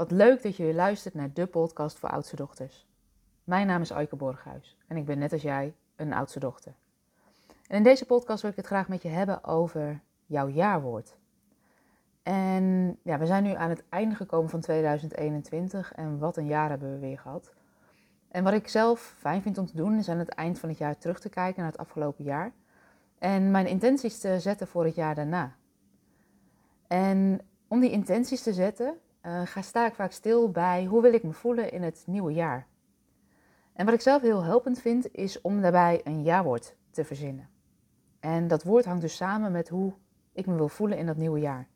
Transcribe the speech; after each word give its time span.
Wat 0.00 0.10
leuk 0.10 0.42
dat 0.42 0.56
je 0.56 0.62
weer 0.62 0.74
luistert 0.74 1.14
naar 1.14 1.32
de 1.32 1.46
podcast 1.46 1.98
voor 1.98 2.08
oudste 2.08 2.36
dochters. 2.36 2.86
Mijn 3.44 3.66
naam 3.66 3.80
is 3.80 3.92
Aike 3.92 4.16
Borghuis 4.16 4.76
en 4.86 4.96
ik 4.96 5.04
ben 5.04 5.18
net 5.18 5.32
als 5.32 5.42
jij 5.42 5.74
een 5.96 6.12
oudste 6.12 6.38
dochter. 6.38 6.74
En 7.66 7.76
in 7.76 7.82
deze 7.82 8.06
podcast 8.06 8.42
wil 8.42 8.50
ik 8.50 8.56
het 8.56 8.66
graag 8.66 8.88
met 8.88 9.02
je 9.02 9.08
hebben 9.08 9.44
over 9.44 10.00
jouw 10.26 10.48
jaarwoord. 10.48 11.16
En 12.22 12.96
ja, 13.02 13.18
we 13.18 13.26
zijn 13.26 13.42
nu 13.42 13.54
aan 13.54 13.68
het 13.68 13.82
einde 13.88 14.14
gekomen 14.14 14.50
van 14.50 14.60
2021 14.60 15.92
en 15.92 16.18
wat 16.18 16.36
een 16.36 16.46
jaar 16.46 16.68
hebben 16.68 16.92
we 16.92 16.98
weer 16.98 17.18
gehad. 17.18 17.52
En 18.28 18.44
wat 18.44 18.52
ik 18.52 18.68
zelf 18.68 19.14
fijn 19.18 19.42
vind 19.42 19.58
om 19.58 19.66
te 19.66 19.76
doen 19.76 19.98
is 19.98 20.08
aan 20.08 20.18
het 20.18 20.28
eind 20.28 20.58
van 20.58 20.68
het 20.68 20.78
jaar 20.78 20.98
terug 20.98 21.20
te 21.20 21.28
kijken 21.28 21.62
naar 21.62 21.70
het 21.70 21.80
afgelopen 21.80 22.24
jaar. 22.24 22.52
En 23.18 23.50
mijn 23.50 23.66
intenties 23.66 24.18
te 24.18 24.40
zetten 24.40 24.66
voor 24.66 24.84
het 24.84 24.94
jaar 24.94 25.14
daarna. 25.14 25.56
En 26.86 27.40
om 27.68 27.80
die 27.80 27.90
intenties 27.90 28.42
te 28.42 28.52
zetten, 28.52 28.98
uh, 29.26 29.40
ga, 29.44 29.62
sta 29.62 29.86
ik 29.86 29.94
vaak 29.94 30.12
stil 30.12 30.50
bij 30.50 30.84
hoe 30.84 31.02
wil 31.02 31.12
ik 31.12 31.22
me 31.22 31.32
voelen 31.32 31.72
in 31.72 31.82
het 31.82 32.02
nieuwe 32.06 32.32
jaar. 32.32 32.66
En 33.72 33.84
wat 33.84 33.94
ik 33.94 34.00
zelf 34.00 34.22
heel 34.22 34.42
helpend 34.42 34.80
vind, 34.80 35.14
is 35.14 35.40
om 35.40 35.60
daarbij 35.60 36.00
een 36.04 36.22
ja-woord 36.22 36.74
te 36.90 37.04
verzinnen. 37.04 37.48
En 38.20 38.48
dat 38.48 38.62
woord 38.62 38.84
hangt 38.84 39.00
dus 39.00 39.16
samen 39.16 39.52
met 39.52 39.68
hoe 39.68 39.92
ik 40.32 40.46
me 40.46 40.54
wil 40.54 40.68
voelen 40.68 40.98
in 40.98 41.06
dat 41.06 41.16
nieuwe 41.16 41.40
jaar. 41.40 41.68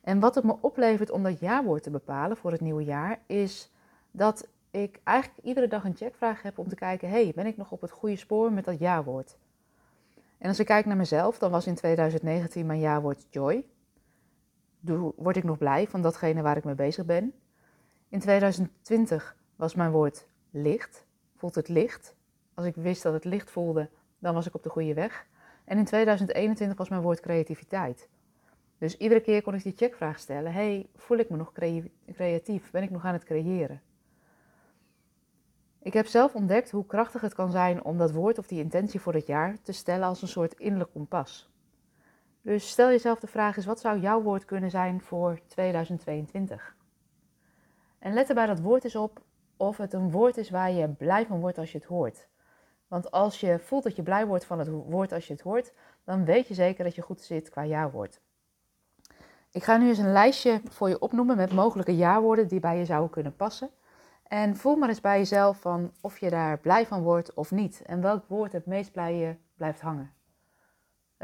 En 0.00 0.20
wat 0.20 0.34
het 0.34 0.44
me 0.44 0.56
oplevert 0.60 1.10
om 1.10 1.22
dat 1.22 1.40
ja-woord 1.40 1.82
te 1.82 1.90
bepalen 1.90 2.36
voor 2.36 2.50
het 2.50 2.60
nieuwe 2.60 2.84
jaar, 2.84 3.20
is 3.26 3.72
dat 4.10 4.48
ik 4.70 5.00
eigenlijk 5.04 5.46
iedere 5.46 5.68
dag 5.68 5.84
een 5.84 5.96
checkvraag 5.96 6.42
heb 6.42 6.58
om 6.58 6.68
te 6.68 6.74
kijken: 6.74 7.10
hey, 7.10 7.32
ben 7.34 7.46
ik 7.46 7.56
nog 7.56 7.70
op 7.70 7.80
het 7.80 7.90
goede 7.90 8.16
spoor 8.16 8.52
met 8.52 8.64
dat 8.64 8.78
ja-woord? 8.78 9.36
En 10.38 10.48
als 10.48 10.58
ik 10.58 10.66
kijk 10.66 10.86
naar 10.86 10.96
mezelf, 10.96 11.38
dan 11.38 11.50
was 11.50 11.66
in 11.66 11.74
2019 11.74 12.66
mijn 12.66 12.80
ja-woord 12.80 13.26
joy 13.30 13.64
word 15.16 15.36
ik 15.36 15.44
nog 15.44 15.58
blij 15.58 15.86
van 15.88 16.02
datgene 16.02 16.42
waar 16.42 16.56
ik 16.56 16.64
mee 16.64 16.74
bezig 16.74 17.04
ben. 17.04 17.32
In 18.08 18.20
2020 18.20 19.36
was 19.56 19.74
mijn 19.74 19.90
woord 19.90 20.26
licht. 20.50 21.06
Voelt 21.36 21.54
het 21.54 21.68
licht? 21.68 22.16
Als 22.54 22.66
ik 22.66 22.74
wist 22.74 23.02
dat 23.02 23.12
het 23.12 23.24
licht 23.24 23.50
voelde, 23.50 23.90
dan 24.18 24.34
was 24.34 24.46
ik 24.46 24.54
op 24.54 24.62
de 24.62 24.68
goede 24.68 24.94
weg. 24.94 25.26
En 25.64 25.78
in 25.78 25.84
2021 25.84 26.78
was 26.78 26.88
mijn 26.88 27.02
woord 27.02 27.20
creativiteit. 27.20 28.08
Dus 28.78 28.96
iedere 28.96 29.20
keer 29.20 29.42
kon 29.42 29.54
ik 29.54 29.62
die 29.62 29.76
checkvraag 29.76 30.18
stellen: 30.18 30.52
hey, 30.52 30.86
voel 30.96 31.18
ik 31.18 31.30
me 31.30 31.36
nog 31.36 31.52
creatief? 32.12 32.70
Ben 32.70 32.82
ik 32.82 32.90
nog 32.90 33.04
aan 33.04 33.12
het 33.12 33.24
creëren? 33.24 33.82
Ik 35.78 35.92
heb 35.92 36.06
zelf 36.06 36.34
ontdekt 36.34 36.70
hoe 36.70 36.86
krachtig 36.86 37.20
het 37.20 37.34
kan 37.34 37.50
zijn 37.50 37.84
om 37.84 37.98
dat 37.98 38.12
woord 38.12 38.38
of 38.38 38.46
die 38.46 38.62
intentie 38.62 39.00
voor 39.00 39.14
het 39.14 39.26
jaar 39.26 39.56
te 39.62 39.72
stellen 39.72 40.06
als 40.06 40.22
een 40.22 40.28
soort 40.28 40.54
innerlijk 40.54 40.92
kompas. 40.92 41.53
Dus 42.44 42.70
stel 42.70 42.88
jezelf 42.88 43.18
de 43.18 43.26
vraag 43.26 43.56
eens, 43.56 43.66
wat 43.66 43.80
zou 43.80 43.98
jouw 43.98 44.22
woord 44.22 44.44
kunnen 44.44 44.70
zijn 44.70 45.00
voor 45.00 45.40
2022? 45.46 46.76
En 47.98 48.14
let 48.14 48.28
er 48.28 48.34
bij 48.34 48.46
dat 48.46 48.60
woord 48.60 48.84
eens 48.84 48.96
op 48.96 49.20
of 49.56 49.76
het 49.76 49.92
een 49.92 50.10
woord 50.10 50.36
is 50.36 50.50
waar 50.50 50.70
je 50.70 50.88
blij 50.88 51.26
van 51.26 51.40
wordt 51.40 51.58
als 51.58 51.72
je 51.72 51.78
het 51.78 51.86
hoort. 51.86 52.28
Want 52.88 53.10
als 53.10 53.40
je 53.40 53.58
voelt 53.58 53.82
dat 53.82 53.96
je 53.96 54.02
blij 54.02 54.26
wordt 54.26 54.44
van 54.44 54.58
het 54.58 54.68
woord 54.68 55.12
als 55.12 55.26
je 55.26 55.32
het 55.32 55.42
hoort, 55.42 55.72
dan 56.04 56.24
weet 56.24 56.48
je 56.48 56.54
zeker 56.54 56.84
dat 56.84 56.94
je 56.94 57.02
goed 57.02 57.20
zit 57.20 57.50
qua 57.50 57.62
ja-woord. 57.62 58.20
Ik 59.50 59.64
ga 59.64 59.76
nu 59.76 59.88
eens 59.88 59.98
een 59.98 60.12
lijstje 60.12 60.60
voor 60.70 60.88
je 60.88 60.98
opnoemen 60.98 61.36
met 61.36 61.52
mogelijke 61.52 61.96
ja-woorden 61.96 62.48
die 62.48 62.60
bij 62.60 62.78
je 62.78 62.84
zouden 62.84 63.10
kunnen 63.10 63.36
passen. 63.36 63.70
En 64.22 64.56
voel 64.56 64.76
maar 64.76 64.88
eens 64.88 65.00
bij 65.00 65.18
jezelf 65.18 65.60
van 65.60 65.92
of 66.00 66.18
je 66.18 66.30
daar 66.30 66.58
blij 66.58 66.86
van 66.86 67.02
wordt 67.02 67.34
of 67.34 67.50
niet. 67.50 67.82
En 67.86 68.00
welk 68.00 68.24
woord 68.28 68.52
het 68.52 68.66
meest 68.66 68.92
bij 68.92 69.14
je 69.14 69.36
blijft 69.56 69.80
hangen. 69.80 70.12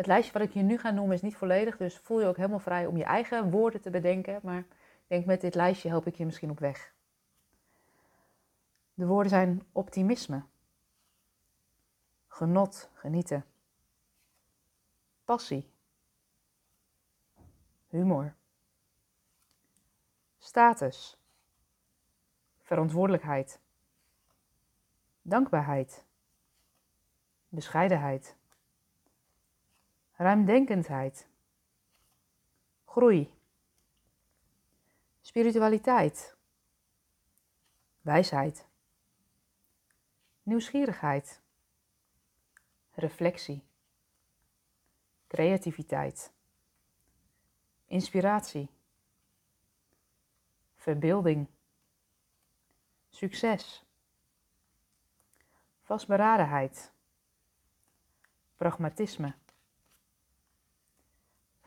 Het 0.00 0.08
lijstje 0.08 0.32
wat 0.32 0.42
ik 0.42 0.52
je 0.52 0.62
nu 0.62 0.78
ga 0.78 0.90
noemen 0.90 1.14
is 1.14 1.22
niet 1.22 1.36
volledig, 1.36 1.76
dus 1.76 1.98
voel 1.98 2.20
je 2.20 2.26
ook 2.26 2.36
helemaal 2.36 2.58
vrij 2.58 2.86
om 2.86 2.96
je 2.96 3.04
eigen 3.04 3.50
woorden 3.50 3.80
te 3.80 3.90
bedenken. 3.90 4.40
Maar 4.42 4.58
ik 4.58 5.06
denk 5.06 5.26
met 5.26 5.40
dit 5.40 5.54
lijstje 5.54 5.88
help 5.88 6.06
ik 6.06 6.14
je 6.14 6.24
misschien 6.24 6.50
op 6.50 6.58
weg. 6.58 6.94
De 8.94 9.06
woorden 9.06 9.30
zijn 9.30 9.62
optimisme, 9.72 10.42
genot, 12.26 12.90
genieten, 12.94 13.44
passie, 15.24 15.70
humor, 17.88 18.34
status, 20.38 21.18
verantwoordelijkheid, 22.60 23.60
dankbaarheid, 25.22 26.04
bescheidenheid 27.48 28.38
ruimdenkendheid, 30.20 31.28
groei, 32.84 33.34
spiritualiteit, 35.20 36.36
wijsheid, 38.00 38.66
nieuwsgierigheid, 40.42 41.40
reflectie, 42.94 43.62
creativiteit, 45.26 46.32
inspiratie, 47.86 48.68
verbeelding, 50.76 51.46
succes, 53.08 53.84
vastberadenheid, 55.82 56.92
pragmatisme 58.56 59.39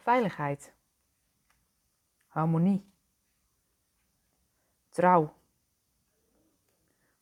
veiligheid, 0.04 0.74
harmonie, 2.28 2.92
trouw, 4.90 5.34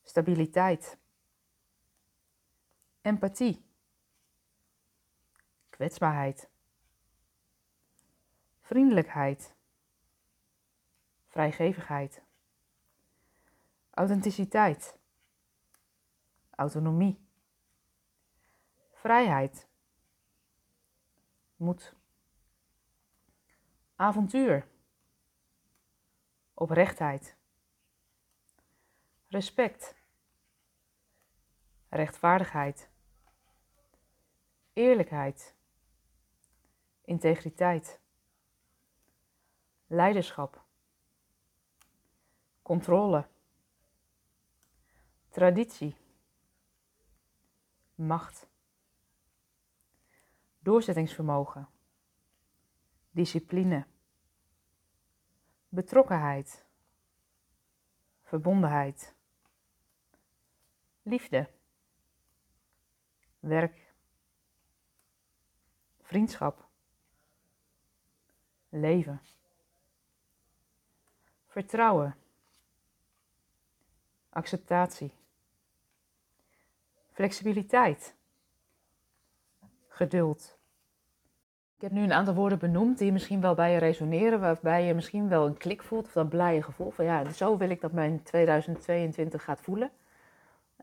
stabiliteit, 0.01 0.97
empathie, 3.01 3.65
kwetsbaarheid, 5.69 6.49
vriendelijkheid, 8.61 9.53
vrijgevigheid, 11.27 12.21
authenticiteit, 13.89 14.97
autonomie, 16.55 17.19
vrijheid, 18.91 19.67
moed 21.55 21.99
avontuur, 24.01 24.67
oprechtheid, 26.53 27.35
respect, 29.27 29.95
rechtvaardigheid, 31.89 32.89
eerlijkheid, 34.73 35.55
integriteit, 37.01 37.99
leiderschap, 39.87 40.63
controle, 42.61 43.27
traditie, 45.29 45.95
macht, 47.95 48.47
doorzettingsvermogen, 50.59 51.69
discipline 53.11 53.89
betrokkenheid, 55.71 56.65
verbondenheid, 58.23 59.13
liefde, 61.03 61.49
werk, 63.39 63.93
vriendschap, 66.01 66.67
leven, 68.69 69.21
vertrouwen, 71.47 72.15
acceptatie, 74.29 75.13
flexibiliteit, 77.11 78.15
geduld 79.87 80.59
ik 81.81 81.87
heb 81.87 81.95
nu 81.95 82.03
een 82.03 82.13
aantal 82.13 82.33
woorden 82.33 82.59
benoemd 82.59 82.97
die 82.97 83.11
misschien 83.11 83.41
wel 83.41 83.53
bij 83.53 83.71
je 83.71 83.77
resoneren, 83.77 84.39
waarbij 84.39 84.85
je 84.85 84.93
misschien 84.93 85.29
wel 85.29 85.45
een 85.45 85.57
klik 85.57 85.81
voelt 85.83 86.05
of 86.05 86.11
dat 86.11 86.29
blije 86.29 86.63
gevoel 86.63 86.91
van 86.91 87.05
ja, 87.05 87.31
zo 87.31 87.57
wil 87.57 87.69
ik 87.69 87.81
dat 87.81 87.91
mijn 87.91 88.23
2022 88.23 89.43
gaat 89.43 89.61
voelen. 89.61 89.91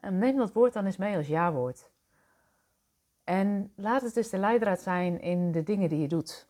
En 0.00 0.18
neem 0.18 0.36
dat 0.36 0.52
woord 0.52 0.72
dan 0.72 0.84
eens 0.84 0.96
mee 0.96 1.16
als 1.16 1.26
ja-woord. 1.26 1.90
En 3.24 3.72
laat 3.74 4.02
het 4.02 4.14
dus 4.14 4.30
de 4.30 4.38
leidraad 4.38 4.80
zijn 4.80 5.20
in 5.20 5.52
de 5.52 5.62
dingen 5.62 5.88
die 5.88 6.00
je 6.00 6.08
doet. 6.08 6.48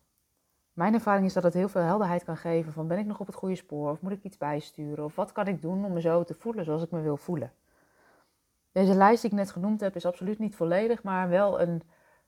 Mijn 0.72 0.94
ervaring 0.94 1.26
is 1.26 1.32
dat 1.32 1.42
het 1.42 1.54
heel 1.54 1.68
veel 1.68 1.82
helderheid 1.82 2.24
kan 2.24 2.36
geven 2.36 2.72
van 2.72 2.88
ben 2.88 2.98
ik 2.98 3.06
nog 3.06 3.20
op 3.20 3.26
het 3.26 3.36
goede 3.36 3.56
spoor 3.56 3.90
of 3.90 4.00
moet 4.00 4.12
ik 4.12 4.22
iets 4.22 4.38
bijsturen 4.38 5.04
of 5.04 5.14
wat 5.14 5.32
kan 5.32 5.46
ik 5.46 5.62
doen 5.62 5.84
om 5.84 5.92
me 5.92 6.00
zo 6.00 6.24
te 6.24 6.34
voelen 6.34 6.64
zoals 6.64 6.82
ik 6.82 6.90
me 6.90 7.00
wil 7.00 7.16
voelen. 7.16 7.52
Deze 8.72 8.94
lijst 8.94 9.22
die 9.22 9.30
ik 9.30 9.36
net 9.36 9.50
genoemd 9.50 9.80
heb 9.80 9.96
is 9.96 10.06
absoluut 10.06 10.38
niet 10.38 10.56
volledig, 10.56 11.02
maar 11.02 11.28
wel 11.28 11.60
een, 11.60 11.82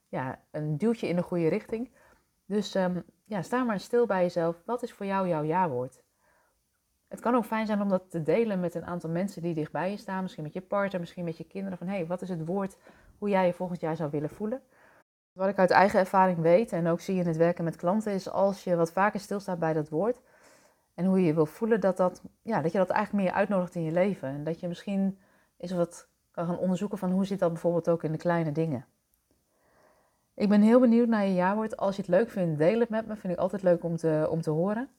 ja, 0.07 0.39
een 0.51 0.77
duwtje 0.77 1.07
in 1.07 1.15
de 1.15 1.23
goede 1.23 1.47
richting. 1.47 1.89
Dus 2.51 2.75
um, 2.75 3.03
ja, 3.25 3.41
sta 3.41 3.63
maar 3.63 3.79
stil 3.79 4.05
bij 4.05 4.21
jezelf. 4.21 4.61
Wat 4.65 4.83
is 4.83 4.93
voor 4.93 5.05
jou 5.05 5.27
jouw 5.27 5.43
ja-woord? 5.43 6.03
Het 7.07 7.19
kan 7.19 7.35
ook 7.35 7.45
fijn 7.45 7.65
zijn 7.65 7.81
om 7.81 7.89
dat 7.89 8.03
te 8.09 8.21
delen 8.21 8.59
met 8.59 8.75
een 8.75 8.85
aantal 8.85 9.09
mensen 9.09 9.41
die 9.41 9.53
dichtbij 9.53 9.91
je 9.91 9.97
staan. 9.97 10.21
Misschien 10.21 10.43
met 10.43 10.53
je 10.53 10.61
partner, 10.61 10.99
misschien 10.99 11.23
met 11.23 11.37
je 11.37 11.43
kinderen. 11.43 11.77
Van 11.77 11.87
hé, 11.87 11.95
hey, 11.95 12.05
wat 12.05 12.21
is 12.21 12.29
het 12.29 12.45
woord 12.45 12.77
hoe 13.17 13.29
jij 13.29 13.45
je 13.45 13.53
volgend 13.53 13.79
jaar 13.79 13.95
zou 13.95 14.09
willen 14.09 14.29
voelen? 14.29 14.61
Wat 15.31 15.49
ik 15.49 15.57
uit 15.57 15.69
eigen 15.69 15.99
ervaring 15.99 16.39
weet 16.39 16.71
en 16.71 16.87
ook 16.87 16.99
zie 16.99 17.19
in 17.19 17.27
het 17.27 17.37
werken 17.37 17.63
met 17.63 17.75
klanten 17.75 18.13
is 18.13 18.29
als 18.29 18.63
je 18.63 18.75
wat 18.75 18.91
vaker 18.91 19.19
stilstaat 19.19 19.59
bij 19.59 19.73
dat 19.73 19.89
woord 19.89 20.21
en 20.93 21.05
hoe 21.05 21.19
je 21.19 21.25
je 21.25 21.33
wil 21.33 21.45
voelen, 21.45 21.79
dat, 21.79 21.97
dat, 21.97 22.21
ja, 22.41 22.61
dat 22.61 22.71
je 22.71 22.77
dat 22.77 22.89
eigenlijk 22.89 23.25
meer 23.25 23.33
uitnodigt 23.33 23.75
in 23.75 23.83
je 23.83 23.91
leven. 23.91 24.29
En 24.29 24.43
dat 24.43 24.59
je 24.59 24.67
misschien 24.67 25.19
eens 25.57 25.71
wat 25.71 26.07
kan 26.31 26.45
gaan 26.45 26.57
onderzoeken 26.57 26.97
van 26.97 27.11
hoe 27.11 27.25
zit 27.25 27.39
dat 27.39 27.51
bijvoorbeeld 27.51 27.89
ook 27.89 28.03
in 28.03 28.11
de 28.11 28.17
kleine 28.17 28.51
dingen. 28.51 28.85
Ik 30.41 30.49
ben 30.49 30.61
heel 30.61 30.79
benieuwd 30.79 31.07
naar 31.07 31.25
je 31.25 31.33
jaarwoord. 31.33 31.77
Als 31.77 31.95
je 31.95 32.01
het 32.01 32.11
leuk 32.11 32.29
vindt, 32.29 32.57
deel 32.57 32.79
het 32.79 32.89
met 32.89 33.07
me. 33.07 33.15
Vind 33.15 33.33
ik 33.33 33.39
altijd 33.39 33.63
leuk 33.63 33.83
om 33.83 33.95
te, 33.95 34.27
om 34.29 34.41
te 34.41 34.49
horen. 34.49 34.89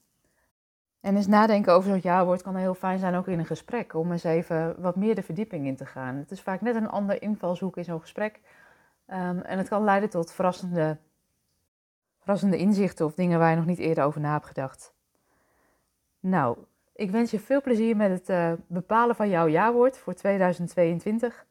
En 1.01 1.17
eens 1.17 1.27
nadenken 1.27 1.73
over 1.73 1.91
zo'n 1.91 2.01
jaarwoord 2.03 2.43
kan 2.43 2.57
heel 2.57 2.75
fijn 2.75 2.99
zijn 2.99 3.15
ook 3.15 3.27
in 3.27 3.39
een 3.39 3.47
gesprek. 3.47 3.95
Om 3.95 4.13
eens 4.13 4.25
even 4.25 4.81
wat 4.81 4.97
meer 4.97 5.15
de 5.15 5.23
verdieping 5.23 5.67
in 5.67 5.77
te 5.77 5.87
gaan. 5.87 6.17
Het 6.17 6.31
is 6.31 6.41
vaak 6.41 6.61
net 6.61 6.75
een 6.75 6.89
ander 6.89 7.23
invalshoek 7.23 7.77
in 7.77 7.85
zo'n 7.85 8.01
gesprek. 8.01 8.41
Um, 9.07 9.41
en 9.41 9.59
het 9.59 9.69
kan 9.69 9.85
leiden 9.85 10.11
tot 10.11 10.33
verrassende, 10.33 10.97
verrassende 12.19 12.57
inzichten 12.57 13.07
of 13.07 13.15
dingen 13.15 13.39
waar 13.39 13.51
je 13.51 13.57
nog 13.57 13.67
niet 13.67 13.79
eerder 13.79 14.05
over 14.05 14.21
na 14.21 14.33
hebt 14.33 14.47
gedacht. 14.47 14.95
Nou, 16.21 16.59
ik 16.95 17.11
wens 17.11 17.31
je 17.31 17.41
veel 17.41 17.61
plezier 17.61 17.97
met 17.97 18.11
het 18.11 18.29
uh, 18.29 18.53
bepalen 18.67 19.17
van 19.17 19.29
jouw 19.29 19.47
jaarwoord 19.47 19.99
voor 19.99 20.15
2022. 20.15 21.47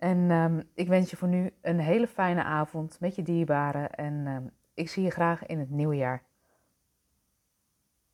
En 0.00 0.30
um, 0.30 0.62
ik 0.74 0.88
wens 0.88 1.10
je 1.10 1.16
voor 1.16 1.28
nu 1.28 1.50
een 1.60 1.80
hele 1.80 2.06
fijne 2.06 2.42
avond 2.42 3.00
met 3.00 3.14
je 3.14 3.22
dierbaren. 3.22 3.90
En 3.90 4.26
um, 4.26 4.50
ik 4.74 4.88
zie 4.88 5.02
je 5.02 5.10
graag 5.10 5.46
in 5.46 5.58
het 5.58 5.70
nieuwe 5.70 5.96
jaar. 5.96 6.22